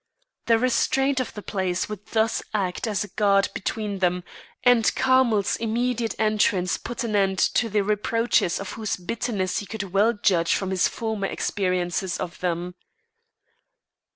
The 0.47 0.57
restraint 0.57 1.19
of 1.19 1.35
the 1.35 1.43
place 1.43 1.87
would 1.87 2.07
thus 2.07 2.41
act 2.55 2.87
as 2.87 3.03
a 3.03 3.07
guard 3.09 3.49
between 3.53 3.99
them, 3.99 4.23
and 4.63 4.95
Carmel's 4.95 5.55
immediate 5.57 6.15
entrance 6.17 6.79
put 6.79 7.03
an 7.03 7.15
end 7.15 7.37
to 7.37 7.69
the 7.69 7.83
reproaches 7.83 8.59
of 8.59 8.71
whose 8.71 8.95
bitterness 8.97 9.59
he 9.59 9.67
could 9.67 9.93
well 9.93 10.13
judge 10.13 10.55
from 10.55 10.71
his 10.71 10.87
former 10.87 11.27
experience 11.27 12.17
of 12.19 12.39
them. 12.39 12.73